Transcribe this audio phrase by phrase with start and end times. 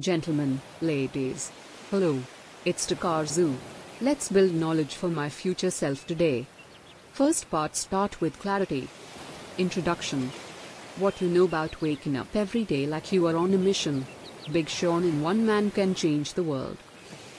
[0.00, 1.52] Gentlemen, ladies.
[1.90, 2.22] Hello.
[2.64, 3.56] It's Takazun.
[4.00, 6.46] Let's build knowledge for my future self today.
[7.12, 8.88] First part start with clarity.
[9.58, 10.30] Introduction.
[10.96, 14.06] What you know about waking up every day like you are on a mission.
[14.50, 16.78] Big Sean in one man can change the world.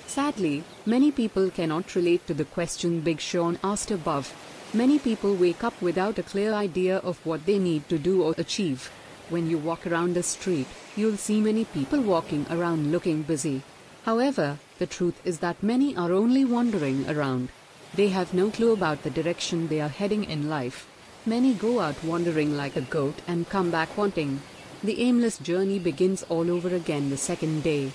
[0.06, 4.36] Sadly, many people cannot relate to the question Big Sean asked above.
[4.72, 8.36] Many people wake up without a clear idea of what they need to do or
[8.38, 8.92] achieve.
[9.32, 13.62] When you walk around the street, you'll see many people walking around looking busy.
[14.04, 17.48] However, the truth is that many are only wandering around.
[17.96, 20.86] They have no clue about the direction they are heading in life.
[21.26, 24.42] Many go out wandering like a goat and come back wanting.
[24.84, 27.94] The aimless journey begins all over again the second day.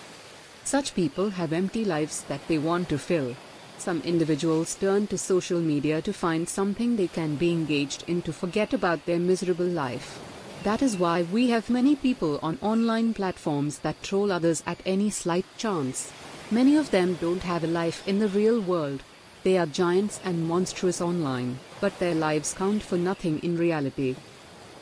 [0.64, 3.36] Such people have empty lives that they want to fill.
[3.76, 8.32] Some individuals turn to social media to find something they can be engaged in to
[8.32, 10.18] forget about their miserable life.
[10.66, 15.10] That is why we have many people on online platforms that troll others at any
[15.10, 16.10] slight chance.
[16.50, 19.04] Many of them don't have a life in the real world.
[19.44, 24.16] They are giants and monstrous online, but their lives count for nothing in reality.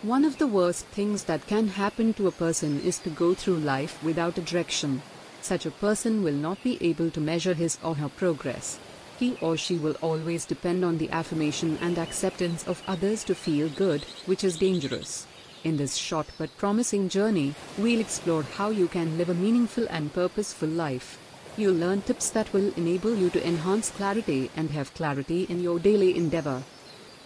[0.01, 3.59] One of the worst things that can happen to a person is to go through
[3.59, 5.03] life without a direction.
[5.43, 8.79] Such a person will not be able to measure his or her progress.
[9.19, 13.69] He or she will always depend on the affirmation and acceptance of others to feel
[13.69, 15.27] good, which is dangerous.
[15.65, 20.13] In this short but promising journey, we'll explore how you can live a meaningful and
[20.13, 21.19] purposeful life.
[21.57, 25.79] You'll learn tips that will enable you to enhance clarity and have clarity in your
[25.79, 26.65] daily endeavor.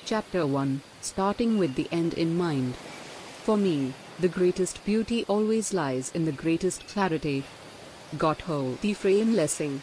[0.05, 2.77] Chapter 1 Starting with the End in Mind.
[3.43, 7.43] For me, the greatest beauty always lies in the greatest clarity.
[8.17, 9.83] Gotthold Ephraim Lessing.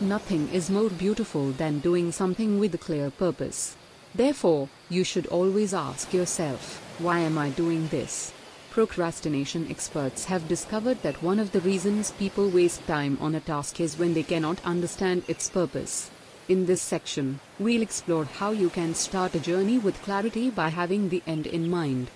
[0.00, 3.74] Nothing is more beautiful than doing something with a clear purpose.
[4.14, 8.32] Therefore, you should always ask yourself, why am I doing this?
[8.70, 13.80] Procrastination experts have discovered that one of the reasons people waste time on a task
[13.80, 16.10] is when they cannot understand its purpose.
[16.46, 21.08] In this section, we'll explore how you can start a journey with clarity by having
[21.08, 22.10] the end in mind.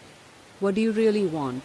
[0.60, 1.64] What do you really want?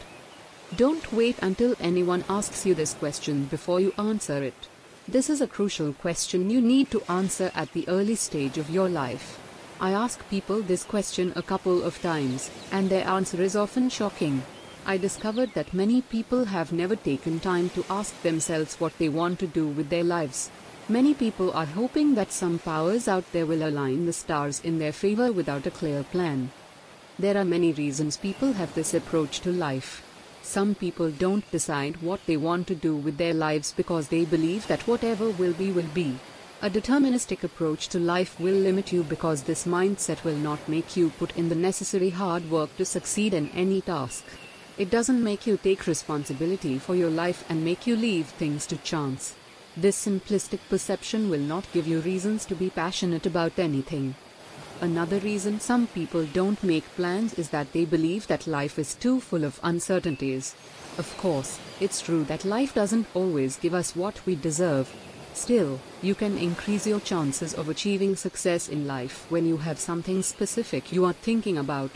[0.76, 4.70] Don't wait until anyone asks you this question before you answer it.
[5.08, 8.88] This is a crucial question you need to answer at the early stage of your
[8.88, 9.40] life.
[9.82, 14.44] I ask people this question a couple of times, and their answer is often shocking.
[14.86, 19.40] I discovered that many people have never taken time to ask themselves what they want
[19.40, 20.52] to do with their lives.
[20.90, 24.92] Many people are hoping that some powers out there will align the stars in their
[24.92, 26.52] favor without a clear plan.
[27.18, 30.04] There are many reasons people have this approach to life.
[30.42, 34.68] Some people don't decide what they want to do with their lives because they believe
[34.68, 36.18] that whatever will be will be.
[36.62, 41.12] A deterministic approach to life will limit you because this mindset will not make you
[41.12, 44.26] put in the necessary hard work to succeed in any task.
[44.78, 48.76] It doesn't make you take responsibility for your life and make you leave things to
[48.78, 49.36] chance.
[49.78, 54.16] This simplistic perception will not give you reasons to be passionate about anything.
[54.82, 59.22] Another reason some people don't make plans is that they believe that life is too
[59.22, 60.56] full of uncertainties.
[60.98, 64.94] Of course, it's true that life doesn't always give us what we deserve,
[65.40, 70.22] Still, you can increase your chances of achieving success in life when you have something
[70.22, 71.92] specific you are thinking about.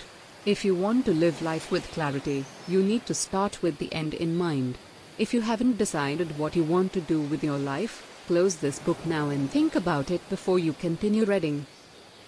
[0.46, 4.14] If you want to live life with clarity, you need to start with the end
[4.14, 4.78] in mind.
[5.18, 9.06] If you haven't decided what you want to do with your life, close this book
[9.06, 11.66] now and think about it before you continue reading.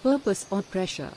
[0.04, 1.14] Purpose or pressure.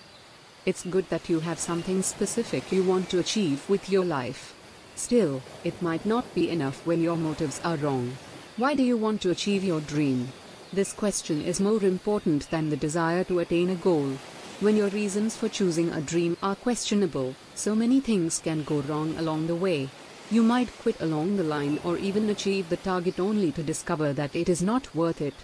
[0.64, 4.54] It's good that you have something specific you want to achieve with your life.
[4.94, 8.16] Still, it might not be enough when your motives are wrong.
[8.58, 10.32] Why do you want to achieve your dream?
[10.72, 14.14] This question is more important than the desire to attain a goal.
[14.58, 19.16] When your reasons for choosing a dream are questionable, so many things can go wrong
[19.16, 19.90] along the way.
[20.28, 24.34] You might quit along the line or even achieve the target only to discover that
[24.34, 25.34] it is not worth it.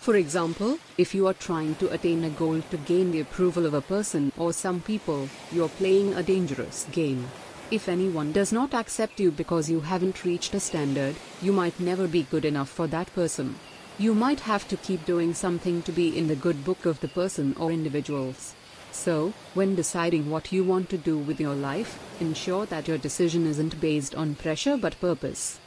[0.00, 3.74] For example, if you are trying to attain a goal to gain the approval of
[3.74, 7.28] a person or some people, you're playing a dangerous game.
[7.70, 12.08] If anyone does not accept you because you haven't reached a standard, you might never
[12.08, 13.56] be good enough for that person.
[13.98, 17.08] You might have to keep doing something to be in the good book of the
[17.08, 18.54] person or individuals.
[18.90, 23.46] So, when deciding what you want to do with your life, ensure that your decision
[23.46, 25.58] isn't based on pressure but purpose.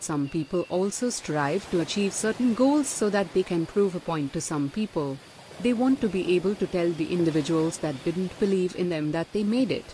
[0.00, 4.32] Some people also strive to achieve certain goals so that they can prove a point
[4.32, 5.18] to some people.
[5.60, 9.30] They want to be able to tell the individuals that didn't believe in them that
[9.34, 9.84] they made it.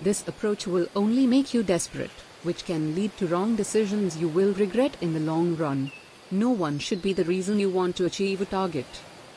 [0.00, 4.52] This approach will only make you desperate, which can lead to wrong decisions you will
[4.54, 5.90] regret in the long run.
[6.30, 8.86] No one should be the reason you want to achieve a target.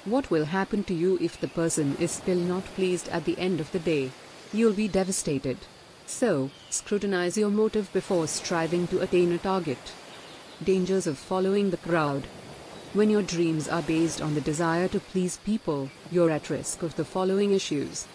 [0.05, 3.59] What will happen to you if the person is still not pleased at the end
[3.59, 4.11] of the day?
[4.53, 5.57] You'll be devastated.
[6.05, 9.93] So, scrutinize your motive before striving to attain a target.
[10.63, 12.25] Dangers of following the crowd.
[12.93, 16.97] When your dreams are based on the desire to please people, you're at risk of
[16.97, 18.05] the following issues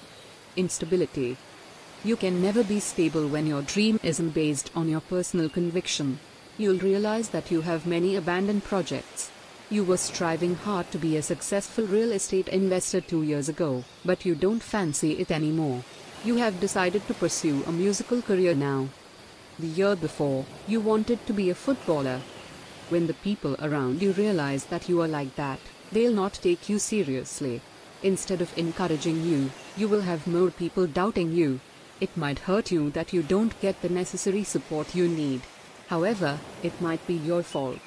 [0.56, 1.37] instability.
[2.04, 6.20] You can never be stable when your dream isn't based on your personal conviction.
[6.58, 9.31] You'll realize that you have many abandoned projects.
[9.69, 14.25] You were striving hard to be a successful real estate investor two years ago, but
[14.25, 15.82] you don't fancy it anymore.
[16.25, 18.88] You have decided to pursue a musical career now.
[19.58, 22.20] The year before, you wanted to be a footballer.
[22.88, 25.58] When the people around you realize that you are like that,
[25.90, 27.60] they'll not take you seriously.
[28.02, 31.58] Instead of encouraging you, you will have more people doubting you.
[31.98, 35.40] It might hurt you that you don't get the necessary support you need.
[35.88, 37.81] However, it might be your fault.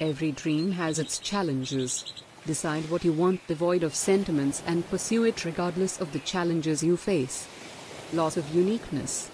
[0.00, 2.04] Every dream has its challenges.
[2.46, 6.96] Decide what you want devoid of sentiments and pursue it regardless of the challenges you
[6.96, 7.48] face.
[8.12, 9.30] Loss of uniqueness.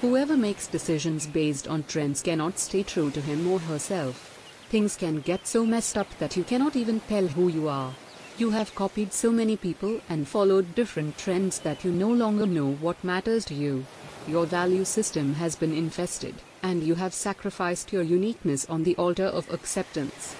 [0.00, 4.36] Whoever makes decisions based on trends cannot stay true to him or herself.
[4.68, 7.94] Things can get so messed up that you cannot even tell who you are.
[8.40, 12.72] You have copied so many people and followed different trends that you no longer know
[12.72, 13.84] what matters to you.
[14.26, 19.26] Your value system has been infested, and you have sacrificed your uniqueness on the altar
[19.26, 20.34] of acceptance.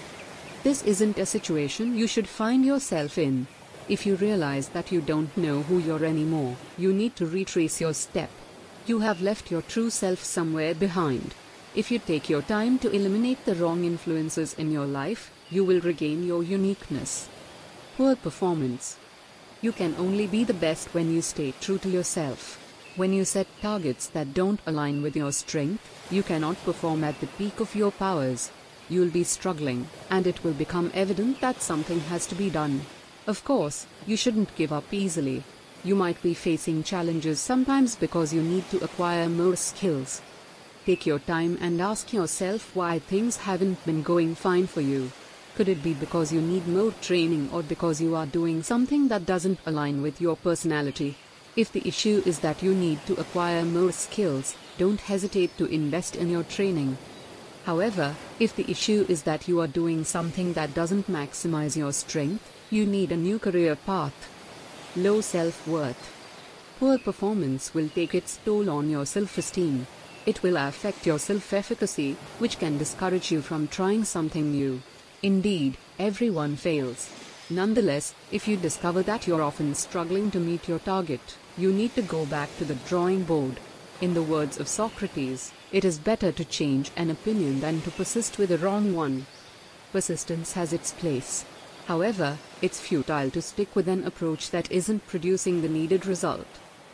[0.63, 3.47] This isn't a situation you should find yourself in.
[3.87, 7.93] If you realize that you don't know who you're anymore, you need to retrace your
[7.93, 8.31] step.
[8.87, 11.35] You have left your true self somewhere behind.
[11.75, 15.83] If you take your time to eliminate the wrong influences in your life, you will
[15.83, 17.29] regain your uniqueness.
[18.01, 18.97] Poor performance.
[19.61, 22.59] You can only be the best when you stay true to yourself.
[22.97, 27.27] When you set targets that don't align with your strength, you cannot perform at the
[27.27, 28.51] peak of your powers.
[28.89, 32.87] You'll be struggling, and it will become evident that something has to be done.
[33.27, 35.43] Of course, you shouldn't give up easily.
[35.85, 40.23] You might be facing challenges sometimes because you need to acquire more skills.
[40.87, 45.13] Take your time and ask yourself why things haven't been going fine for you.
[45.55, 49.27] Could it be because you need more training or because you are doing something that
[49.27, 51.17] doesn't align with your personality?
[51.57, 56.15] If the issue is that you need to acquire more skills, don't hesitate to invest
[56.15, 56.97] in your training.
[57.65, 62.51] However, if the issue is that you are doing something that doesn't maximize your strength,
[62.71, 64.15] you need a new career path.
[64.97, 66.11] Low self worth.
[66.79, 69.87] Poor performance will take its toll on your self esteem.
[70.25, 74.81] It will affect your self efficacy, which can discourage you from trying something new.
[75.23, 77.11] Indeed, everyone fails.
[77.51, 82.03] Nonetheless, if you discover that you're often struggling to meet your target, you need to
[82.03, 83.61] go back to the drawing board.
[84.01, 88.39] In the words of Socrates, it is better to change an opinion than to persist
[88.39, 89.27] with a wrong one.
[89.93, 91.45] Persistence has its place.
[91.85, 96.47] However, it's futile to stick with an approach that isn't producing the needed result.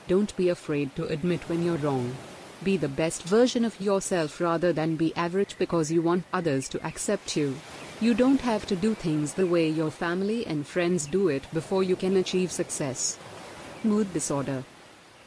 [0.08, 2.16] Don't be afraid to admit when you're wrong.
[2.64, 6.84] Be the best version of yourself rather than be average because you want others to
[6.84, 7.54] accept you.
[7.98, 11.82] You don't have to do things the way your family and friends do it before
[11.82, 13.16] you can achieve success.
[13.84, 14.64] Mood disorder.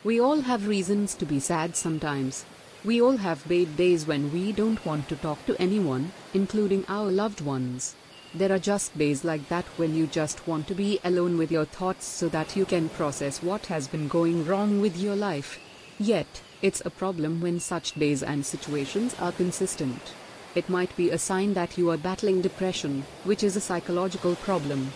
[0.03, 2.45] We all have reasons to be sad sometimes.
[2.85, 7.09] We all have bad days when we don't want to talk to anyone, including our
[7.09, 7.95] loved ones.
[8.35, 11.65] There are just days like that when you just want to be alone with your
[11.65, 15.59] thoughts so that you can process what has been going wrong with your life.
[15.97, 20.13] Yet, it's a problem when such days and situations are consistent.
[20.55, 24.91] It might be a sign that you are battling depression, which is a psychological problem.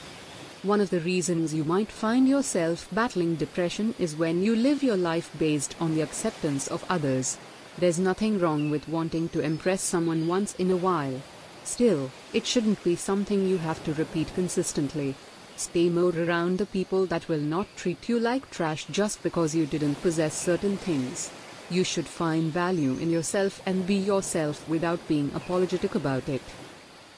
[0.63, 4.98] One of the reasons you might find yourself battling depression is when you live your
[4.98, 7.38] life based on the acceptance of others.
[7.77, 11.22] There's nothing wrong with wanting to impress someone once in a while.
[11.63, 15.16] Still, it shouldn't be something you have to repeat consistently.
[15.56, 19.68] Stay more around the people that will not treat you like trash just because you
[19.68, 21.30] didn't possess certain things.
[21.70, 26.41] You should find value in yourself and be yourself without being apologetic about it.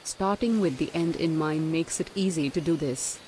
[0.04, 3.18] Starting with the end in mind makes it easy to do this.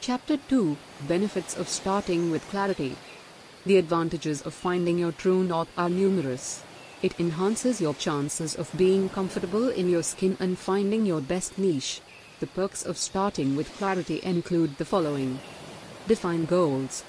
[0.00, 0.76] Chapter 2
[1.08, 2.96] Benefits of Starting with Clarity.
[3.66, 6.62] The advantages of finding your true north are numerous.
[7.02, 12.00] It enhances your chances of being comfortable in your skin and finding your best niche.
[12.38, 15.40] The perks of starting with clarity include the following
[16.06, 17.02] Define goals.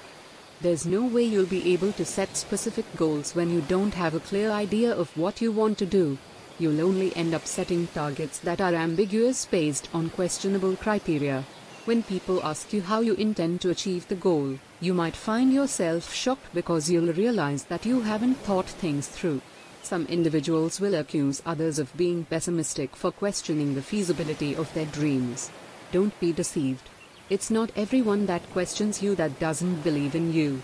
[0.64, 4.20] There's no way you'll be able to set specific goals when you don't have a
[4.20, 6.16] clear idea of what you want to do.
[6.58, 11.44] You'll only end up setting targets that are ambiguous based on questionable criteria.
[11.84, 16.14] When people ask you how you intend to achieve the goal, you might find yourself
[16.14, 19.42] shocked because you'll realize that you haven't thought things through.
[19.82, 25.50] Some individuals will accuse others of being pessimistic for questioning the feasibility of their dreams.
[25.92, 26.88] Don't be deceived.
[27.30, 30.60] It's not everyone that questions you that doesn't believe in you.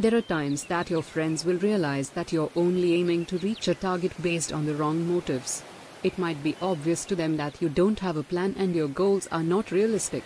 [0.00, 3.76] There are times that your friends will realize that you're only aiming to reach a
[3.76, 5.62] target based on the wrong motives.
[6.02, 9.28] It might be obvious to them that you don't have a plan and your goals
[9.30, 10.24] are not realistic.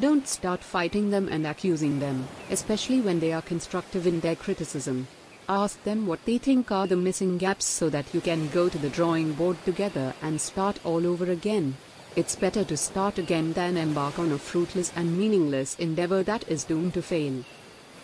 [0.00, 5.06] Don't start fighting them and accusing them, especially when they are constructive in their criticism.
[5.48, 8.78] Ask them what they think are the missing gaps so that you can go to
[8.78, 11.76] the drawing board together and start all over again.
[12.16, 16.62] It's better to start again than embark on a fruitless and meaningless endeavor that is
[16.62, 17.42] doomed to fail.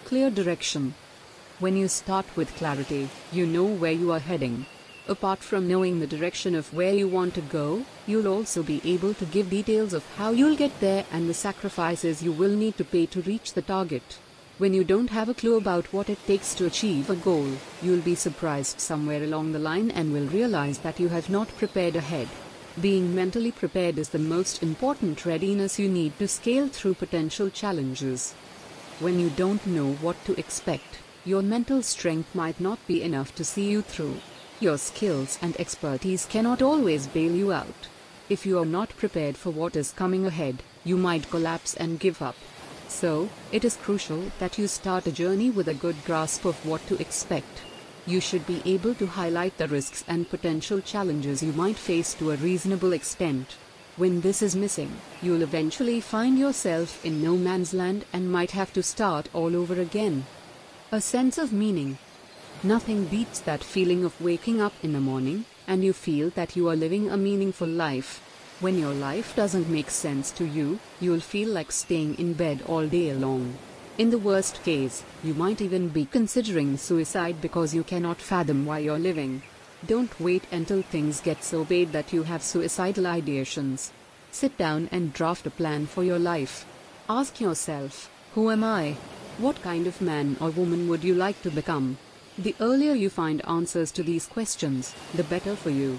[0.05, 0.95] Clear direction.
[1.61, 4.67] When you start with clarity, you know where you are heading.
[5.07, 9.15] Apart from knowing the direction of where you want to go, you'll also be able
[9.15, 12.85] to give details of how you'll get there and the sacrifices you will need to
[12.85, 14.19] pay to reach the target.
[14.59, 17.49] When you don't have a clue about what it takes to achieve a goal,
[17.81, 21.95] you'll be surprised somewhere along the line and will realize that you have not prepared
[21.95, 22.29] ahead.
[22.81, 28.33] Being mentally prepared is the most important readiness you need to scale through potential challenges.
[29.01, 33.45] When you don't know what to expect, your mental strength might not be enough to
[33.45, 34.21] see you through.
[34.61, 37.89] Your skills and expertise cannot always bail you out.
[38.31, 42.23] If you are not prepared for what is coming ahead, you might collapse and give
[42.23, 42.37] up.
[42.89, 46.87] So, it is crucial that you start a journey with a good grasp of what
[46.87, 47.61] to expect.
[48.07, 52.31] You should be able to highlight the risks and potential challenges you might face to
[52.31, 53.57] a reasonable extent.
[53.97, 58.73] When this is missing, you'll eventually find yourself in no man's land and might have
[58.73, 60.25] to start all over again.
[60.91, 61.99] A sense of meaning.
[62.63, 66.69] Nothing beats that feeling of waking up in the morning, and you feel that you
[66.69, 68.21] are living a meaningful life.
[68.61, 72.87] When your life doesn't make sense to you, you'll feel like staying in bed all
[72.87, 73.57] day long.
[74.01, 78.79] In the worst case, you might even be considering suicide because you cannot fathom why
[78.79, 79.43] you're living.
[79.87, 83.91] Don't wait until things get so bad that you have suicidal ideations.
[84.31, 86.65] Sit down and draft a plan for your life.
[87.11, 88.97] Ask yourself, who am I?
[89.37, 91.99] What kind of man or woman would you like to become?
[92.39, 95.99] The earlier you find answers to these questions, the better for you.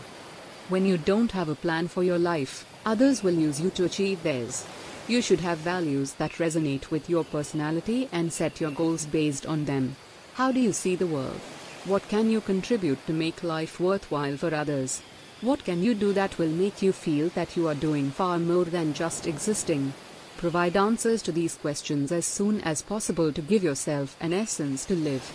[0.70, 4.24] When you don't have a plan for your life, others will use you to achieve
[4.24, 4.66] theirs.
[5.12, 9.66] You should have values that resonate with your personality and set your goals based on
[9.66, 9.98] them.
[10.36, 11.42] How do you see the world?
[11.84, 15.02] What can you contribute to make life worthwhile for others?
[15.42, 18.64] What can you do that will make you feel that you are doing far more
[18.64, 19.94] than just existing?
[20.38, 24.96] Provide answers to these questions as soon as possible to give yourself an essence to
[24.96, 25.30] live.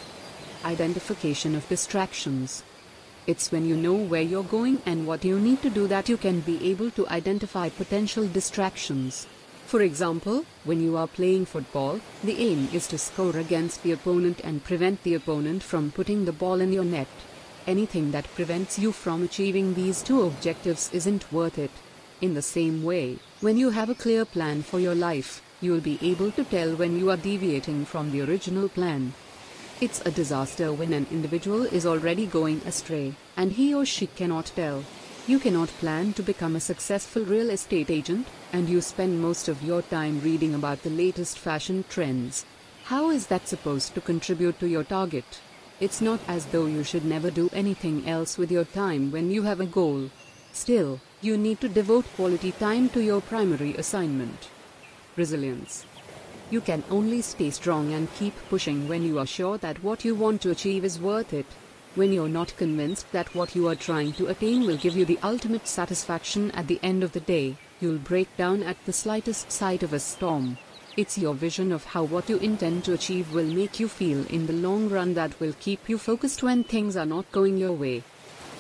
[0.64, 2.62] Identification of distractions.
[3.26, 6.16] It's when you know where you're going and what you need to do that you
[6.16, 9.26] can be able to identify potential distractions.
[9.66, 14.40] For example, when you are playing football, the aim is to score against the opponent
[14.44, 17.08] and prevent the opponent from putting the ball in your net.
[17.66, 21.73] Anything that prevents you from achieving these two objectives isn't worth it.
[22.20, 25.99] In the same way, when you have a clear plan for your life, you'll be
[26.00, 29.14] able to tell when you are deviating from the original plan.
[29.80, 34.52] It's a disaster when an individual is already going astray, and he or she cannot
[34.54, 34.85] tell.
[35.28, 39.61] You cannot plan to become a successful real estate agent, and you spend most of
[39.61, 42.47] your time reading about the latest fashion trends.
[42.85, 45.40] How is that supposed to contribute to your target?
[45.80, 49.42] It's not as though you should never do anything else with your time when you
[49.42, 50.11] have a goal.
[50.52, 54.49] Still, you need to devote quality time to your primary assignment.
[55.16, 55.85] Resilience.
[56.50, 60.14] You can only stay strong and keep pushing when you are sure that what you
[60.14, 61.47] want to achieve is worth it.
[61.96, 65.18] When you're not convinced that what you are trying to attain will give you the
[65.22, 69.82] ultimate satisfaction at the end of the day, you'll break down at the slightest sight
[69.82, 70.58] of a storm.
[70.98, 74.46] It's your vision of how what you intend to achieve will make you feel in
[74.46, 78.02] the long run that will keep you focused when things are not going your way.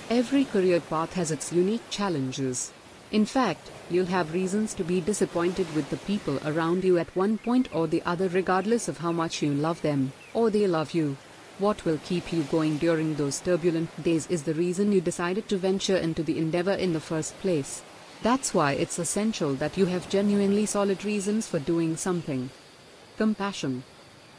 [0.08, 2.72] Every career path has its unique challenges.
[3.12, 7.36] In fact, you'll have reasons to be disappointed with the people around you at one
[7.36, 11.18] point or the other, regardless of how much you love them, or they love you.
[11.58, 15.56] What will keep you going during those turbulent days is the reason you decided to
[15.56, 17.82] venture into the endeavor in the first place.
[18.22, 22.50] That's why it's essential that you have genuinely solid reasons for doing something.
[23.16, 23.84] Compassion.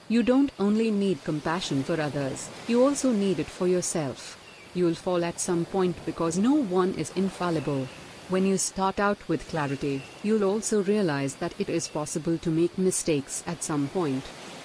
[0.09, 4.37] You don't only need compassion for others, you also need it for yourself.
[4.75, 7.87] You'll fall at some point because no one is infallible.
[8.29, 12.77] When you start out with clarity, you'll also realize that it is possible to make
[12.77, 14.23] mistakes at some point.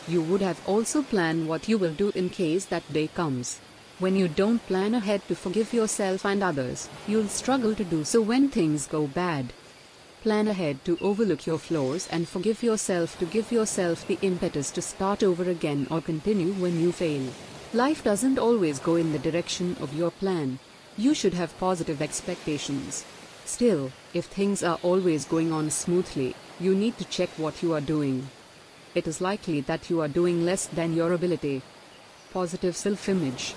[0.09, 3.61] You would have also planned what you will do in case that day comes.
[4.00, 8.21] When you don't plan ahead to forgive yourself and others, you'll struggle to do so
[8.21, 9.52] when things go bad.
[10.23, 14.82] Plan ahead to overlook your flaws and forgive yourself to give yourself the impetus to
[14.82, 17.28] start over again or continue when you fail.
[17.73, 20.59] Life doesn't always go in the direction of your plan.
[20.97, 23.04] You should have positive expectations.
[23.44, 27.80] Still, if things are always going on smoothly, you need to check what you are
[27.80, 28.28] doing.
[28.94, 31.62] It is likely that you are doing less than your ability.
[32.32, 33.54] Positive self image.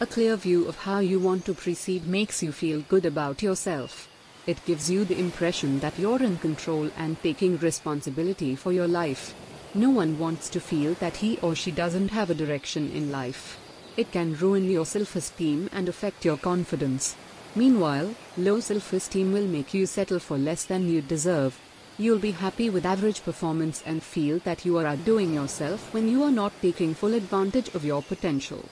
[0.00, 4.08] A clear view of how you want to proceed makes you feel good about yourself.
[4.46, 9.34] It gives you the impression that you're in control and taking responsibility for your life.
[9.74, 13.58] No one wants to feel that he or she doesn't have a direction in life.
[13.96, 17.14] It can ruin your self esteem and affect your confidence.
[17.54, 21.60] Meanwhile, low self esteem will make you settle for less than you deserve.
[21.98, 26.22] You'll be happy with average performance and feel that you are outdoing yourself when you
[26.22, 28.64] are not taking full advantage of your potential.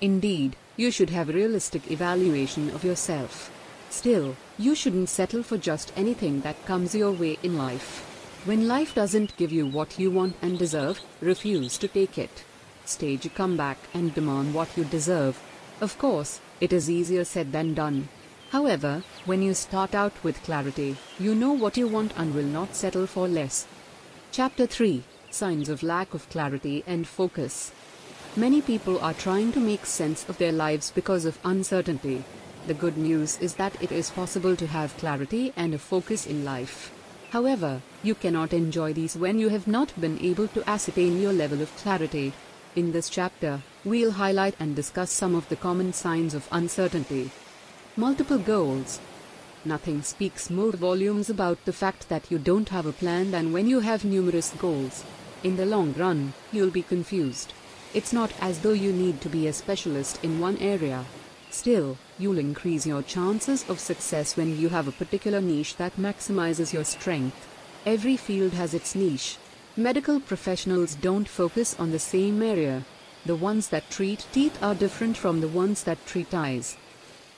[0.00, 3.50] Indeed, you should have realistic evaluation of yourself.
[3.88, 8.06] Still, you shouldn't settle for just anything that comes your way in life.
[8.44, 12.44] When life doesn't give you what you want and deserve, refuse to take it.
[12.84, 15.40] Stage a comeback and demand what you deserve.
[15.80, 18.08] Of course, it is easier said than done.
[18.50, 22.74] However, when you start out with clarity, you know what you want and will not
[22.74, 23.64] settle for less.
[24.32, 27.70] Chapter 3 Signs of Lack of Clarity and Focus.
[28.34, 32.24] Many people are trying to make sense of their lives because of uncertainty.
[32.66, 36.44] The good news is that it is possible to have clarity and a focus in
[36.44, 36.92] life.
[37.30, 41.62] However, you cannot enjoy these when you have not been able to ascertain your level
[41.62, 42.32] of clarity.
[42.74, 47.30] In this chapter, we'll highlight and discuss some of the common signs of uncertainty.
[47.96, 49.00] Multiple goals.
[49.64, 53.66] Nothing speaks more volumes about the fact that you don't have a plan than when
[53.66, 55.04] you have numerous goals.
[55.42, 57.52] In the long run, you'll be confused.
[57.92, 61.04] It's not as though you need to be a specialist in one area.
[61.50, 66.72] Still, you'll increase your chances of success when you have a particular niche that maximizes
[66.72, 67.48] your strength.
[67.84, 69.36] Every field has its niche.
[69.76, 72.84] Medical professionals don't focus on the same area.
[73.26, 76.76] The ones that treat teeth are different from the ones that treat eyes.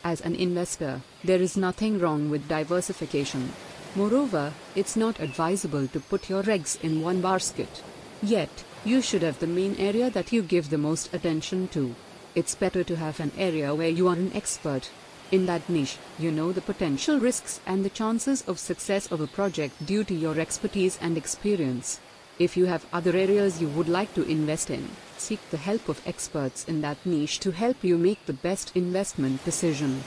[0.05, 3.53] As an investor, there is nothing wrong with diversification.
[3.95, 7.83] Moreover, it's not advisable to put your eggs in one basket.
[8.21, 11.95] Yet, you should have the main area that you give the most attention to.
[12.35, 14.91] It's better to have an area where you are an expert.
[15.31, 19.29] In that niche, you know the potential risks and the chances of success of a
[19.29, 22.01] project due to your expertise and experience.
[22.39, 26.01] If you have other areas you would like to invest in, seek the help of
[26.07, 30.03] experts in that niche to help you make the best investment decision.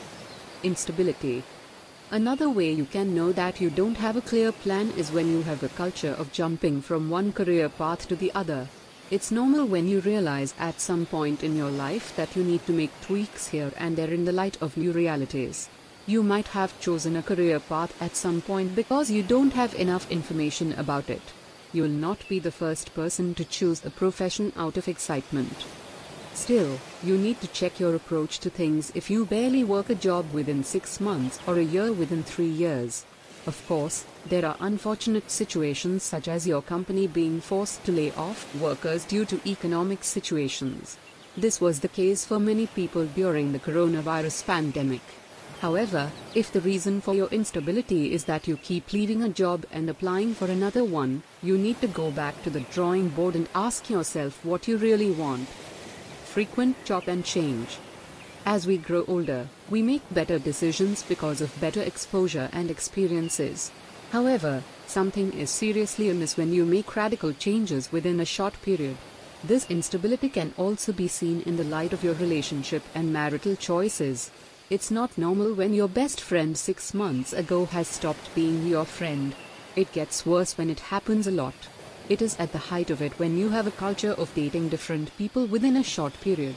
[0.64, 1.44] Instability.
[2.10, 5.44] Another way you can know that you don't have a clear plan is when you
[5.44, 8.68] have a culture of jumping from one career path to the other.
[9.12, 12.74] It's normal when you realize at some point in your life that you need to
[12.74, 15.70] make tweaks here and there in the light of new realities.
[16.08, 20.10] You might have chosen a career path at some point because you don't have enough
[20.10, 21.22] information about it.
[21.76, 25.66] You'll not be the first person to choose a profession out of excitement.
[26.34, 30.32] Still, you need to check your approach to things if you barely work a job
[30.32, 33.04] within six months or a year within three years.
[33.46, 38.56] Of course, there are unfortunate situations such as your company being forced to lay off
[38.56, 40.98] workers due to economic situations.
[41.36, 45.02] This was the case for many people during the coronavirus pandemic.
[45.66, 49.90] However, if the reason for your instability is that you keep leaving a job and
[49.90, 53.90] applying for another one, you need to go back to the drawing board and ask
[53.90, 55.48] yourself what you really want.
[56.24, 57.80] Frequent chop and change.
[58.46, 63.72] As we grow older, we make better decisions because of better exposure and experiences.
[64.12, 68.98] However, something is seriously amiss when you make radical changes within a short period.
[69.44, 74.30] This instability can also be seen in the light of your relationship and marital choices.
[74.68, 79.36] It's not normal when your best friend six months ago has stopped being your friend.
[79.76, 81.54] It gets worse when it happens a lot.
[82.10, 85.16] It is at the height of it when you have a culture of dating different
[85.20, 86.56] people within a short period.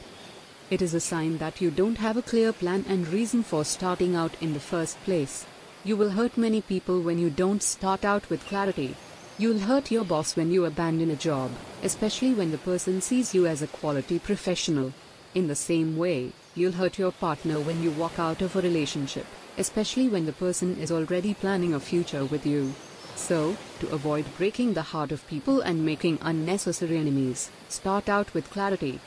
[0.71, 4.17] It is a sign that you don't have a clear plan and reason for starting
[4.17, 5.45] out in the first place.
[5.85, 8.97] You will hurt many people when you don't start out with clarity.
[9.37, 11.51] You'll hurt your boss when you abandon a job,
[11.83, 14.95] especially when the person sees you as a quality professional.
[15.35, 19.27] In the same way, you'll hurt your partner when you walk out of a relationship,
[19.57, 22.75] especially when the person is already planning a future with you.
[23.15, 28.51] So, to avoid breaking the heart of people and making unnecessary enemies, start out with
[28.51, 29.01] clarity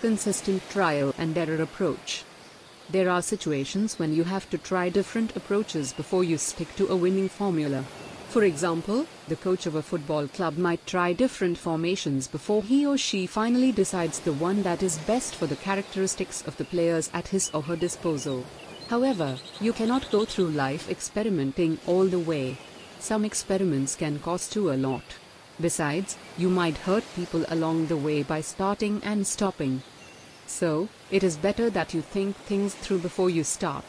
[0.00, 2.24] consistent trial and error approach.
[2.88, 6.96] There are situations when you have to try different approaches before you stick to a
[6.96, 7.84] winning formula.
[8.30, 12.96] For example, the coach of a football club might try different formations before he or
[12.96, 17.26] she finally decides the one that is best for the characteristics of the players at
[17.26, 18.44] his or her disposal.
[18.86, 22.56] However, you cannot go through life experimenting all the way.
[23.00, 25.16] Some experiments can cost you a lot.
[25.60, 29.82] Besides, you might hurt people along the way by starting and stopping.
[30.46, 33.84] So, it is better that you think things through before you start.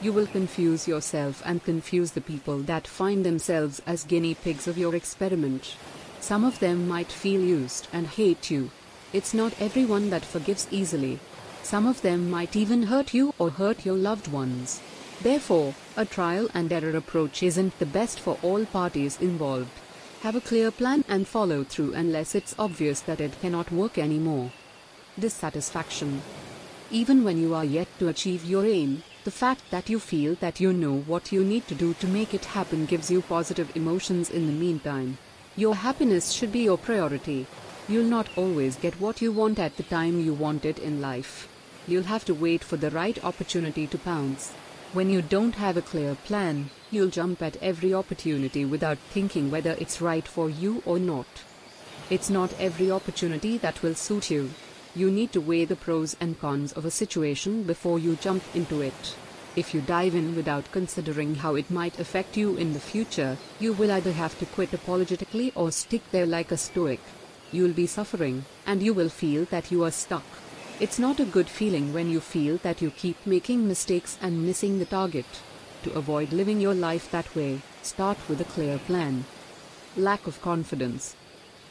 [0.00, 4.78] You will confuse yourself and confuse the people that find themselves as guinea pigs of
[4.78, 5.74] your experiment.
[6.20, 8.70] Some of them might feel used and hate you.
[9.12, 11.18] It's not everyone that forgives easily.
[11.64, 14.80] Some of them might even hurt you or hurt your loved ones.
[15.20, 19.70] Therefore, a trial and error approach isn't the best for all parties involved.
[20.20, 24.52] Have a clear plan and follow through unless it's obvious that it cannot work anymore.
[25.18, 26.22] Dissatisfaction.
[26.90, 30.58] Even when you are yet to achieve your aim, the fact that you feel that
[30.58, 34.30] you know what you need to do to make it happen gives you positive emotions
[34.30, 35.18] in the meantime.
[35.54, 37.46] Your happiness should be your priority.
[37.86, 41.46] You'll not always get what you want at the time you want it in life.
[41.86, 44.52] You'll have to wait for the right opportunity to pounce.
[44.94, 49.72] When you don't have a clear plan, you'll jump at every opportunity without thinking whether
[49.72, 51.26] it's right for you or not.
[52.08, 54.52] It's not every opportunity that will suit you.
[54.98, 58.80] You need to weigh the pros and cons of a situation before you jump into
[58.80, 59.14] it.
[59.54, 63.74] If you dive in without considering how it might affect you in the future, you
[63.74, 66.98] will either have to quit apologetically or stick there like a stoic.
[67.52, 70.24] You'll be suffering, and you will feel that you are stuck.
[70.80, 74.80] It's not a good feeling when you feel that you keep making mistakes and missing
[74.80, 75.26] the target.
[75.84, 79.26] To avoid living your life that way, start with a clear plan.
[79.96, 81.14] Lack of confidence.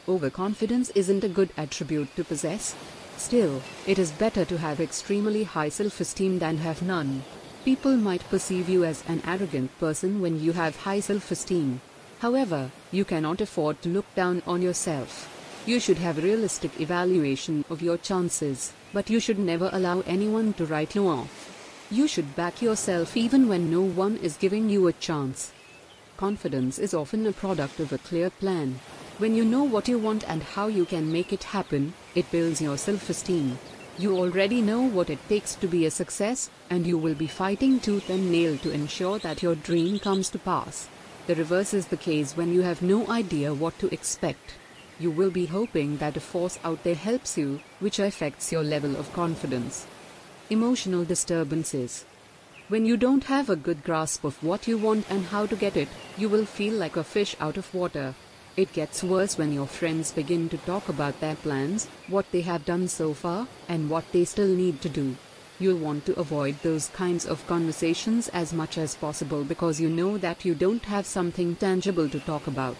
[0.07, 2.73] Overconfidence isn't a good attribute to possess.
[3.17, 7.23] Still, it is better to have extremely high self esteem than have none.
[7.65, 11.82] People might perceive you as an arrogant person when you have high self esteem.
[12.19, 15.27] However, you cannot afford to look down on yourself.
[15.65, 20.65] You should have realistic evaluation of your chances, but you should never allow anyone to
[20.65, 21.88] write you off.
[21.89, 25.51] You should back yourself even when no one is giving you a chance.
[26.17, 28.80] Confidence is often a product of a clear plan.
[29.17, 32.60] When you know what you want and how you can make it happen, it builds
[32.60, 33.60] your self esteem.
[33.99, 37.80] You already know what it takes to be a success, and you will be fighting
[37.80, 40.88] tooth and nail to ensure that your dream comes to pass.
[41.27, 44.56] The reverse is the case when you have no idea what to expect.
[44.99, 48.95] You will be hoping that a force out there helps you, which affects your level
[48.95, 49.86] of confidence.
[50.49, 52.03] Emotional disturbances.
[52.67, 55.77] When you don't have a good grasp of what you want and how to get
[55.77, 58.15] it, you will feel like a fish out of water.
[58.58, 62.65] It gets worse when your friends begin to talk about their plans, what they have
[62.65, 65.15] done so far, and what they still need to do.
[65.60, 70.17] You'll want to avoid those kinds of conversations as much as possible because you know
[70.17, 72.78] that you don't have something tangible to talk about.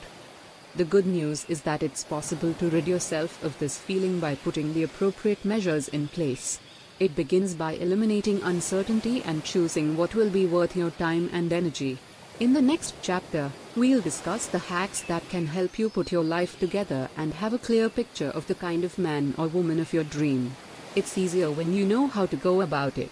[0.76, 4.74] The good news is that it's possible to rid yourself of this feeling by putting
[4.74, 6.60] the appropriate measures in place.
[7.00, 12.00] It begins by eliminating uncertainty and choosing what will be worth your time and energy.
[12.40, 16.60] In the next chapter, we'll discuss the hacks that can help you put your life
[16.60, 20.04] together and have a clear picture of the kind of man or woman of your
[20.04, 20.56] dream.
[20.96, 23.10] It's easier when you know how to go about it.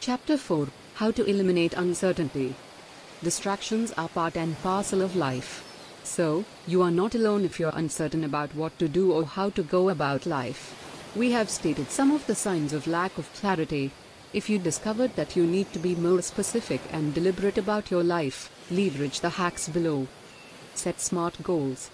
[0.00, 2.54] Chapter 4 How to Eliminate Uncertainty.
[3.22, 5.64] Distractions are part and parcel of life.
[6.04, 9.62] So, you are not alone if you're uncertain about what to do or how to
[9.62, 10.76] go about life.
[11.16, 13.92] We have stated some of the signs of lack of clarity,
[14.32, 18.50] if you discovered that you need to be more specific and deliberate about your life,
[18.70, 20.06] leverage the hacks below.
[20.74, 21.90] Set SMART goals.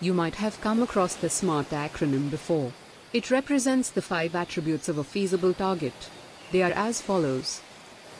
[0.00, 2.72] You might have come across the SMART acronym before.
[3.12, 6.10] It represents the five attributes of a feasible target.
[6.50, 7.60] They are as follows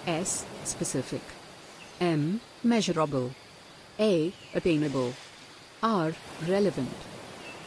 [0.07, 0.47] S.
[0.65, 1.23] Specific.
[2.01, 2.41] M.
[2.63, 3.33] Measurable.
[3.99, 4.33] A.
[4.55, 5.15] Attainable.
[5.83, 6.13] R.
[6.47, 6.95] Relevant.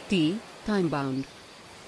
[0.08, 0.38] T.
[0.66, 1.26] Time bound.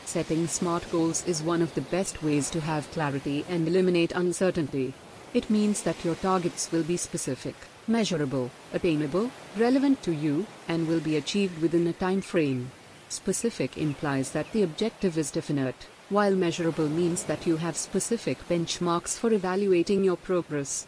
[0.06, 4.94] Setting SMART goals is one of the best ways to have clarity and eliminate uncertainty.
[5.32, 7.56] It means that your targets will be specific,
[7.88, 12.70] measurable, attainable, relevant to you, and will be achieved within a time frame.
[13.08, 19.18] Specific implies that the objective is definite, while measurable means that you have specific benchmarks
[19.18, 20.86] for evaluating your progress.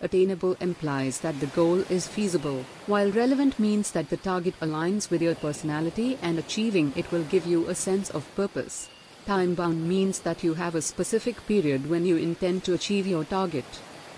[0.00, 5.22] Attainable implies that the goal is feasible, while relevant means that the target aligns with
[5.22, 8.88] your personality and achieving it will give you a sense of purpose.
[9.26, 13.24] Time bound means that you have a specific period when you intend to achieve your
[13.24, 13.64] target.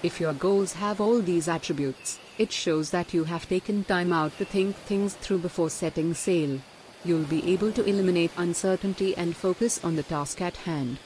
[0.03, 4.37] If your goals have all these attributes, it shows that you have taken time out
[4.39, 6.61] to think things through before setting sail.
[7.05, 10.99] You'll be able to eliminate uncertainty and focus on the task at hand.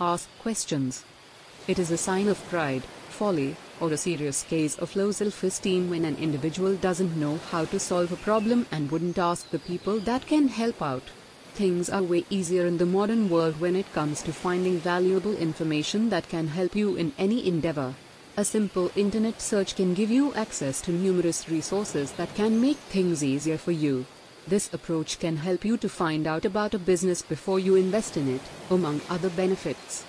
[0.00, 1.04] Ask questions.
[1.68, 6.04] It is a sign of pride, folly, or a serious case of low self-esteem when
[6.04, 10.26] an individual doesn't know how to solve a problem and wouldn't ask the people that
[10.26, 11.02] can help out.
[11.54, 16.08] Things are way easier in the modern world when it comes to finding valuable information
[16.10, 17.94] that can help you in any endeavor.
[18.36, 23.24] A simple internet search can give you access to numerous resources that can make things
[23.24, 24.06] easier for you.
[24.46, 28.32] This approach can help you to find out about a business before you invest in
[28.32, 30.04] it, among other benefits.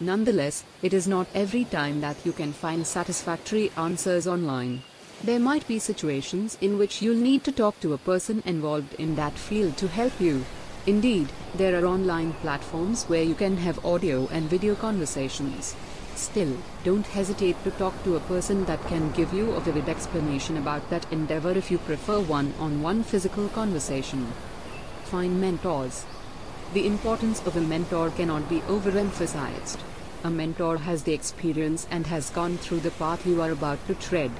[0.00, 4.82] Nonetheless, it is not every time that you can find satisfactory answers online.
[5.24, 9.16] There might be situations in which you'll need to talk to a person involved in
[9.16, 10.44] that field to help you.
[10.86, 15.74] Indeed, there are online platforms where you can have audio and video conversations.
[16.14, 20.56] Still, don't hesitate to talk to a person that can give you a vivid explanation
[20.56, 24.32] about that endeavor if you prefer one on one physical conversation.
[25.04, 26.04] Find mentors.
[26.74, 29.78] The importance of a mentor cannot be overemphasized.
[30.22, 33.94] A mentor has the experience and has gone through the path you are about to
[33.94, 34.30] tread.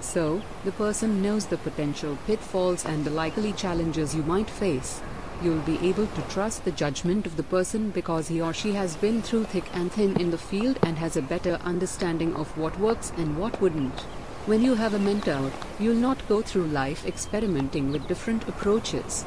[0.00, 5.00] So, the person knows the potential pitfalls and the likely challenges you might face.
[5.42, 8.94] You'll be able to trust the judgment of the person because he or she has
[8.96, 12.78] been through thick and thin in the field and has a better understanding of what
[12.78, 14.00] works and what wouldn't.
[14.44, 19.24] When you have a mentor, you'll not go through life experimenting with different approaches.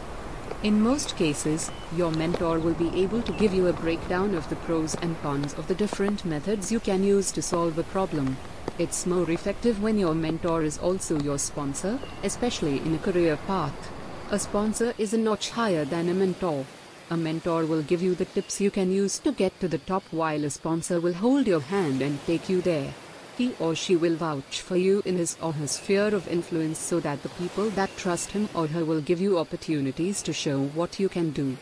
[0.64, 4.56] In most cases, your mentor will be able to give you a breakdown of the
[4.58, 8.38] pros and cons of the different methods you can use to solve a problem.
[8.78, 13.92] It's more effective when your mentor is also your sponsor, especially in a career path.
[14.30, 16.68] A sponsor is a notch higher than a mentor.
[17.10, 20.04] A mentor will give you the tips you can use to get to the top
[20.12, 22.94] while a sponsor will hold your hand and take you there.
[23.42, 27.00] He or she will vouch for you in his or her sphere of influence so
[27.00, 31.00] that the people that trust him or her will give you opportunities to show what
[31.00, 31.58] you can do.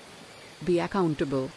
[0.65, 1.49] Be accountable.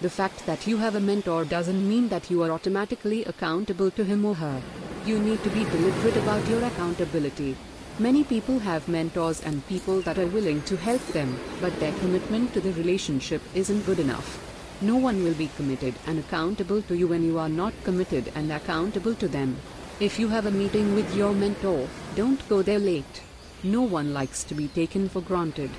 [0.00, 4.04] The fact that you have a mentor doesn't mean that you are automatically accountable to
[4.04, 4.60] him or her.
[5.06, 7.56] You need to be deliberate about your accountability.
[8.00, 12.52] Many people have mentors and people that are willing to help them, but their commitment
[12.54, 14.51] to the relationship isn't good enough.
[14.82, 18.50] No one will be committed and accountable to you when you are not committed and
[18.50, 19.56] accountable to them.
[20.00, 23.22] If you have a meeting with your mentor, don't go there late.
[23.62, 25.70] No one likes to be taken for granted.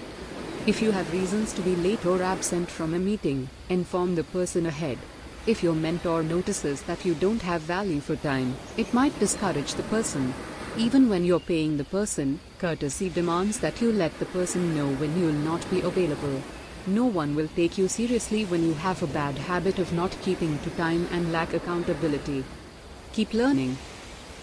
[0.66, 4.68] If you have reasons to be late or absent from a meeting, inform the person
[4.68, 4.98] ahead.
[5.46, 9.84] If your mentor notices that you don't have value for time, it might discourage the
[9.84, 10.34] person.
[10.78, 15.20] Even when you're paying the person, courtesy demands that you let the person know when
[15.20, 16.42] you'll not be available.
[16.86, 20.60] No one will take you seriously when you have a bad habit of not keeping
[20.60, 22.44] to time and lack accountability.
[23.14, 23.78] Keep learning.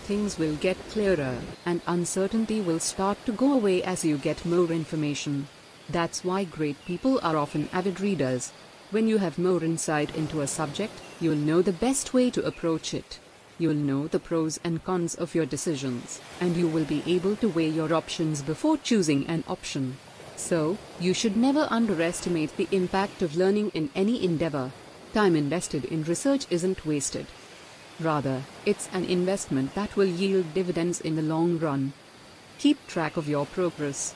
[0.05, 4.73] Things will get clearer, and uncertainty will start to go away as you get more
[4.73, 5.49] information.
[5.91, 8.53] That's why great people are often avid readers.
[8.91, 12.95] When you have more insight into a subject, you'll know the best way to approach
[12.95, 13.19] it.
[13.59, 17.51] You'll know the pros and cons of your decisions, and you will be able to
[17.51, 19.99] weigh your options before choosing an option.
[20.41, 24.73] So, you should never underestimate the impact of learning in any endeavor.
[25.13, 27.27] Time invested in research isn't wasted.
[28.01, 31.93] Rather, it's an investment that will yield dividends in the long run.
[32.59, 34.15] Keep track of your progress.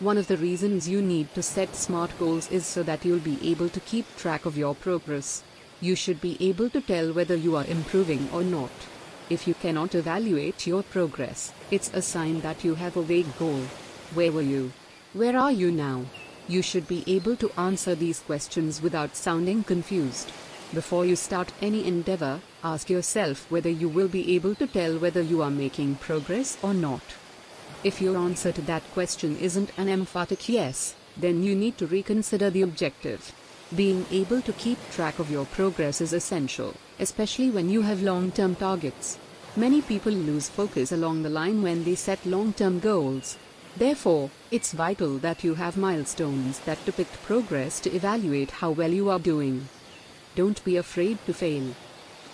[0.00, 3.38] One of the reasons you need to set SMART goals is so that you'll be
[3.50, 5.44] able to keep track of your progress.
[5.80, 8.72] You should be able to tell whether you are improving or not.
[9.30, 13.62] If you cannot evaluate your progress, it's a sign that you have a vague goal.
[14.12, 14.72] Where were you?
[15.14, 16.06] Where are you now?
[16.48, 20.32] You should be able to answer these questions without sounding confused.
[20.72, 25.20] Before you start any endeavor, ask yourself whether you will be able to tell whether
[25.20, 27.02] you are making progress or not.
[27.84, 32.48] If your answer to that question isn't an emphatic yes, then you need to reconsider
[32.48, 33.34] the objective.
[33.76, 38.32] Being able to keep track of your progress is essential, especially when you have long
[38.32, 39.18] term targets.
[39.56, 43.36] Many people lose focus along the line when they set long term goals.
[43.76, 49.08] Therefore, it's vital that you have milestones that depict progress to evaluate how well you
[49.08, 49.68] are doing.
[50.34, 51.74] Don't be afraid to fail.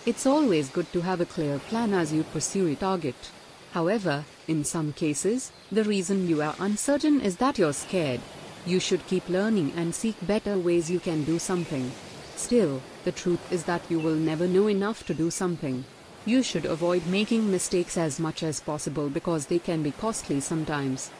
[0.05, 3.31] It's always good to have a clear plan as you pursue a target.
[3.72, 8.20] However, in some cases, the reason you are uncertain is that you're scared.
[8.66, 11.92] You should keep learning and seek better ways you can do something.
[12.37, 15.85] Still, the truth is that you will never know enough to do something.
[16.24, 21.11] You should avoid making mistakes as much as possible because they can be costly sometimes.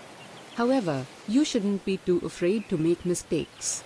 [0.59, 3.85] However, you shouldn't be too afraid to make mistakes.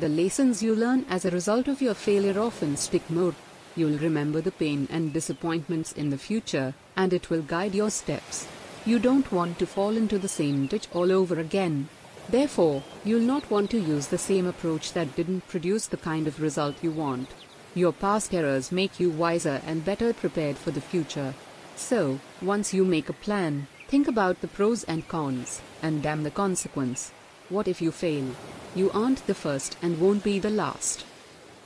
[0.00, 3.32] The lessons you learn as a result of your failure often stick more.
[3.76, 8.48] You'll remember the pain and disappointments in the future, and it will guide your steps.
[8.84, 11.88] You don't want to fall into the same ditch all over again.
[12.28, 16.40] Therefore, you'll not want to use the same approach that didn't produce the kind of
[16.40, 17.28] result you want.
[17.72, 21.34] Your past errors make you wiser and better prepared for the future.
[21.76, 26.30] So, once you make a plan, think about the pros and cons, and damn the
[26.30, 27.10] consequence.
[27.48, 28.36] What if you fail?
[28.72, 31.04] You aren't the first and won't be the last.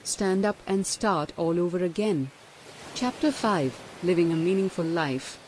[0.05, 2.31] Stand up and start all over again.
[2.95, 5.39] Chapter 5 Living a Meaningful Life.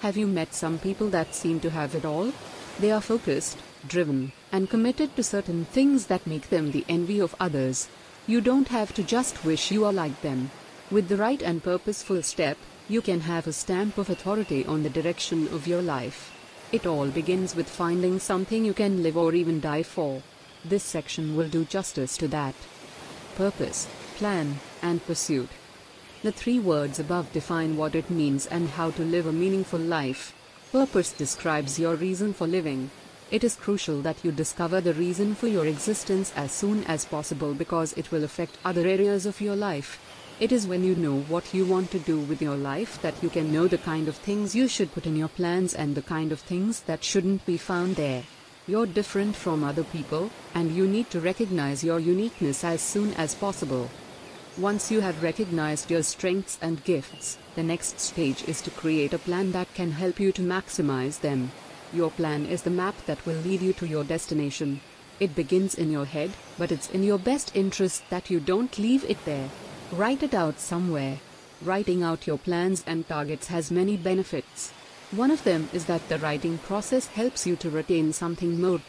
[0.00, 2.34] Have you met some people that seem to have it all?
[2.78, 3.56] They are focused,
[3.88, 7.88] driven, and committed to certain things that make them the envy of others.
[8.26, 10.50] You don't have to just wish you are like them.
[10.90, 12.58] With the right and purposeful step,
[12.90, 16.32] you can have a stamp of authority on the direction of your life.
[16.72, 20.24] It all begins with finding something you can live or even die for.
[20.64, 22.56] This section will do justice to that.
[23.36, 25.48] Purpose, plan, and pursuit.
[26.22, 30.34] The three words above define what it means and how to live a meaningful life.
[30.72, 32.90] Purpose describes your reason for living.
[33.30, 37.54] It is crucial that you discover the reason for your existence as soon as possible
[37.54, 40.00] because it will affect other areas of your life.
[40.40, 43.28] It is when you know what you want to do with your life that you
[43.28, 46.32] can know the kind of things you should put in your plans and the kind
[46.32, 48.22] of things that shouldn't be found there.
[48.66, 53.34] You're different from other people, and you need to recognize your uniqueness as soon as
[53.34, 53.90] possible.
[54.56, 59.18] Once you have recognized your strengths and gifts, the next stage is to create a
[59.18, 61.52] plan that can help you to maximize them.
[61.92, 64.80] Your plan is the map that will lead you to your destination.
[65.18, 69.04] It begins in your head, but it's in your best interest that you don't leave
[69.04, 69.50] it there.
[69.92, 71.18] Write it out somewhere.
[71.62, 74.70] Writing out your plans and targets has many benefits.
[75.10, 78.80] One of them is that the writing process helps you to retain something more.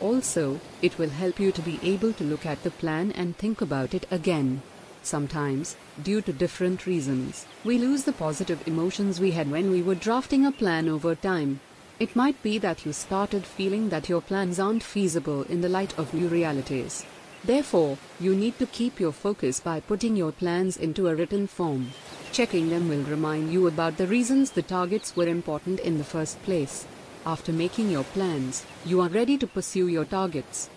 [0.00, 3.60] Also, it will help you to be able to look at the plan and think
[3.60, 4.62] about it again.
[5.04, 9.94] Sometimes, due to different reasons, we lose the positive emotions we had when we were
[9.94, 11.60] drafting a plan over time.
[12.00, 15.96] It might be that you started feeling that your plans aren't feasible in the light
[15.96, 17.06] of new realities.
[17.44, 21.90] Therefore, you need to keep your focus by putting your plans into a written form.
[22.30, 26.40] Checking them will remind you about the reasons the targets were important in the first
[26.44, 26.86] place.
[27.26, 30.70] After making your plans, you are ready to pursue your targets.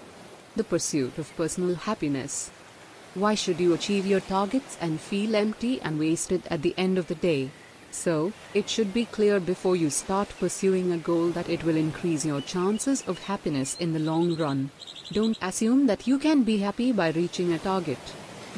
[0.56, 2.50] The pursuit of personal happiness.
[3.14, 7.08] Why should you achieve your targets and feel empty and wasted at the end of
[7.08, 7.52] the day?
[7.96, 12.26] So, it should be clear before you start pursuing a goal that it will increase
[12.26, 14.70] your chances of happiness in the long run.
[15.14, 17.98] Don't assume that you can be happy by reaching a target.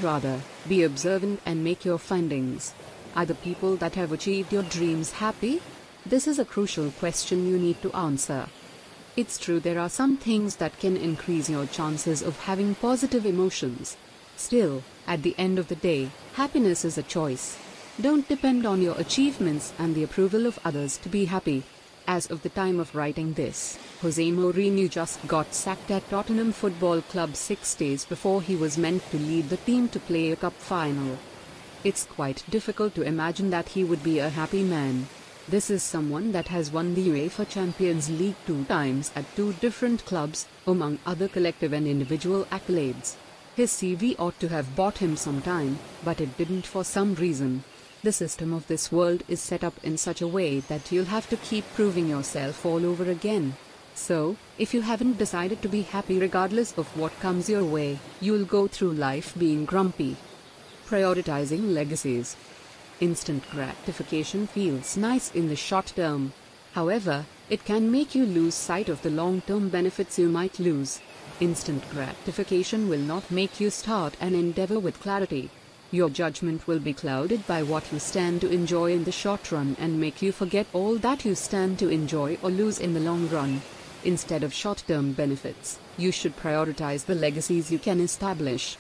[0.01, 2.73] Rather, be observant and make your findings.
[3.15, 5.61] Are the people that have achieved your dreams happy?
[6.03, 8.47] This is a crucial question you need to answer.
[9.15, 13.97] It's true there are some things that can increase your chances of having positive emotions.
[14.35, 17.57] Still, at the end of the day, happiness is a choice.
[17.99, 21.63] Don't depend on your achievements and the approval of others to be happy.
[22.07, 27.01] As of the time of writing this, Jose Mourinho just got sacked at Tottenham Football
[27.01, 30.53] Club six days before he was meant to lead the team to play a cup
[30.53, 31.17] final.
[31.83, 35.07] It's quite difficult to imagine that he would be a happy man.
[35.47, 40.05] This is someone that has won the UEFA Champions League two times at two different
[40.05, 43.15] clubs, among other collective and individual accolades.
[43.55, 47.63] His CV ought to have bought him some time, but it didn't for some reason.
[48.07, 51.27] The system of this world is set up in such a way that you'll have
[51.27, 53.57] to keep proving yourself all over again.
[53.95, 58.45] So, if you haven't decided to be happy regardless of what comes your way, you'll
[58.45, 60.15] go through life being grumpy.
[60.87, 62.37] Prioritizing legacies.
[63.01, 66.31] Instant gratification feels nice in the short term.
[66.71, 71.01] However, it can make you lose sight of the long term benefits you might lose.
[71.41, 75.49] Instant gratification will not make you start an endeavor with clarity.
[75.89, 79.77] Your judgment will be clouded by what you stand to enjoy in the short run
[79.79, 83.29] and make you forget all that you stand to enjoy or lose in the long
[83.29, 83.61] run.
[84.03, 88.77] Instead of short term benefits, you should prioritize the legacies you can establish.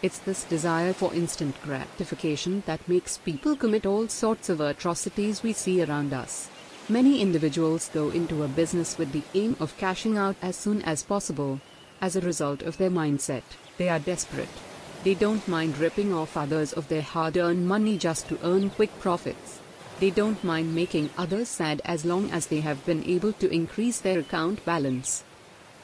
[0.00, 5.52] It's this desire for instant gratification that makes people commit all sorts of atrocities we
[5.52, 6.48] see around us.
[6.88, 11.02] Many individuals go into a business with the aim of cashing out as soon as
[11.02, 11.60] possible.
[12.00, 13.42] As a result of their mindset,
[13.76, 14.48] they are desperate.
[15.04, 18.98] They don't mind ripping off others of their hard earned money just to earn quick
[18.98, 19.60] profits.
[20.00, 24.00] They don't mind making others sad as long as they have been able to increase
[24.00, 25.24] their account balance.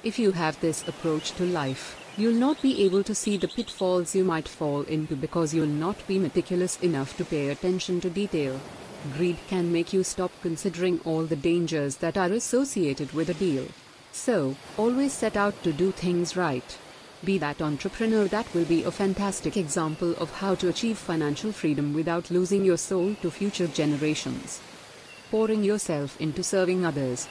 [0.03, 4.15] If you have this approach to life, you'll not be able to see the pitfalls
[4.15, 8.61] you might fall into because you'll not be meticulous enough to pay attention to detail.
[9.17, 13.67] Greed can make you stop considering all the dangers that are associated with a deal.
[14.13, 16.79] So, always set out to do things right.
[17.25, 21.95] Be that entrepreneur that will be a fantastic example of how to achieve financial freedom
[21.95, 24.61] without losing your soul to future generations.
[25.31, 27.27] Pouring yourself into serving others.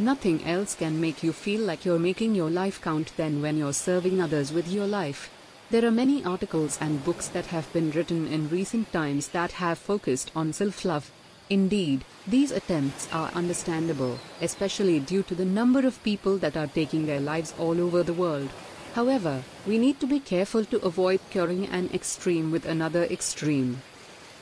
[0.00, 3.72] Nothing else can make you feel like you're making your life count than when you're
[3.72, 5.30] serving others with your life.
[5.70, 9.78] There are many articles and books that have been written in recent times that have
[9.78, 11.12] focused on self love.
[11.48, 17.06] Indeed, these attempts are understandable, especially due to the number of people that are taking
[17.06, 18.50] their lives all over the world.
[18.94, 23.82] However, we need to be careful to avoid curing an extreme with another extreme.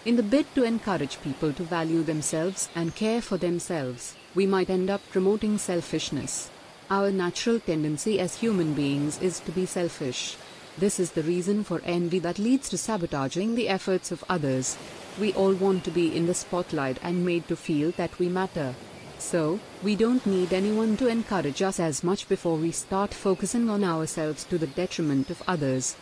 [0.05, 4.71] In the bid to encourage people to value themselves and care for themselves, we might
[4.71, 6.51] end up promoting selfishness.
[6.91, 10.37] Our natural tendency as human beings is to be selfish.
[10.79, 14.79] This is the reason for envy that leads to sabotaging the efforts of others.
[15.21, 18.75] We all want to be in the spotlight and made to feel that we matter.
[19.19, 23.83] So, we don't need anyone to encourage us as much before we start focusing on
[23.83, 25.97] ourselves to the detriment of others.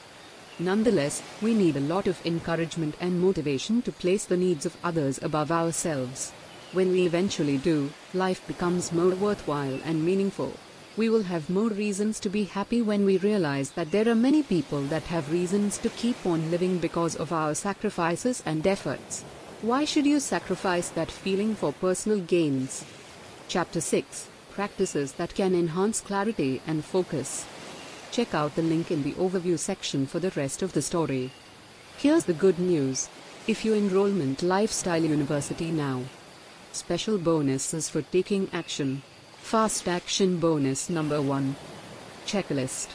[0.59, 5.19] Nonetheless, we need a lot of encouragement and motivation to place the needs of others
[5.23, 6.33] above ourselves.
[6.73, 10.53] When we eventually do, life becomes more worthwhile and meaningful.
[10.97, 14.43] We will have more reasons to be happy when we realize that there are many
[14.43, 19.25] people that have reasons to keep on living because of our sacrifices and efforts.
[19.63, 22.85] Why should you sacrifice that feeling for personal gains?
[23.49, 27.47] Chapter 6 Practices that can enhance clarity and focus.
[28.11, 31.31] Check out the link in the overview section for the rest of the story.
[31.97, 33.09] Here's the good news.
[33.47, 36.03] If you enrollment Lifestyle University now,
[36.73, 39.03] special bonuses for taking action.
[39.39, 41.55] Fast action bonus number 1.
[42.27, 42.89] Checklist.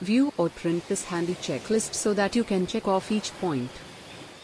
[0.00, 3.70] View or print this handy checklist so that you can check off each point.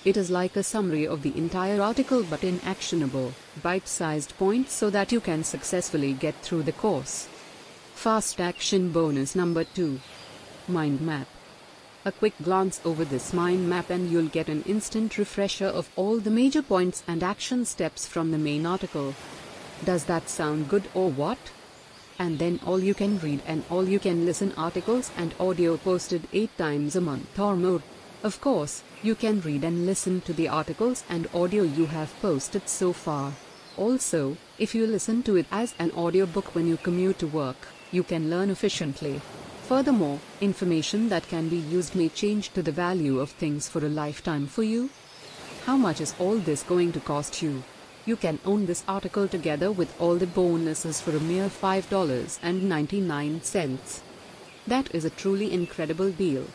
[0.05, 4.91] It is like a summary of the entire article but in actionable, bite-sized points so
[4.91, 7.29] that you can successfully get through the course.
[7.95, 10.01] Fast action bonus number 2.
[10.67, 11.29] Mind map.
[12.05, 16.19] A quick glance over this mind map and you'll get an instant refresher of all
[16.19, 19.15] the major points and action steps from the main article.
[19.85, 21.39] Does that sound good or what?
[22.19, 26.27] And then all you can read and all you can listen articles and audio posted
[26.33, 27.83] 8 times a month or more.
[28.25, 32.69] Of course, you can read and listen to the articles and audio you have posted
[32.69, 33.33] so far.
[33.77, 37.57] Also, if you listen to it as an audiobook when you commute to work,
[37.91, 39.21] you can learn efficiently.
[39.63, 43.89] Furthermore, information that can be used may change to the value of things for a
[43.89, 44.89] lifetime for you.
[45.67, 47.65] How much is all this going to cost you?
[48.05, 54.01] You can own this article together with all the bonuses for a mere $5.99.
[54.67, 56.47] That is a truly incredible deal.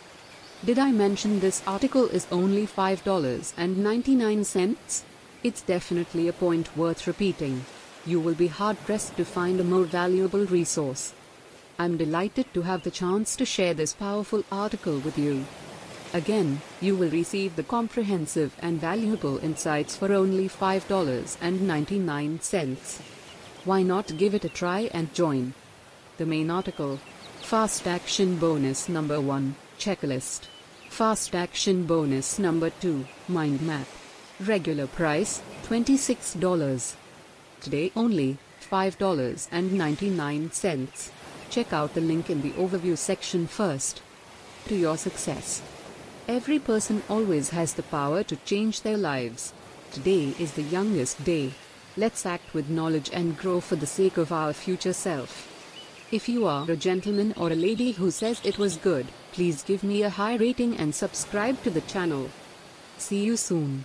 [0.65, 5.03] Did I mention this article is only $5.99?
[5.43, 7.63] It's definitely a point worth repeating.
[8.07, 11.13] You will be hard pressed to find a more valuable resource.
[11.77, 15.45] I'm delighted to have the chance to share this powerful article with you.
[16.11, 23.01] Again, you will receive the comprehensive and valuable insights for only $5.99.
[23.63, 25.53] Why not give it a try and join?
[26.17, 26.99] The main article
[27.41, 30.47] Fast Action Bonus Number 1 Checklist
[30.89, 33.85] Fast Action Bonus Number 2 Mind Map
[34.39, 36.95] Regular price $26.
[37.61, 38.39] Today only
[38.71, 41.11] $5.99.
[41.51, 44.01] Check out the link in the overview section first.
[44.67, 45.61] To your success.
[46.27, 49.53] Every person always has the power to change their lives.
[49.91, 51.53] Today is the youngest day.
[51.95, 55.46] Let's act with knowledge and grow for the sake of our future self.
[56.09, 59.83] If you are a gentleman or a lady who says it was good, please give
[59.83, 62.29] me a high rating and subscribe to the channel.
[62.97, 63.83] See you soon.